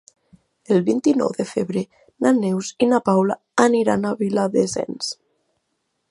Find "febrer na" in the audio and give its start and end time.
1.49-2.31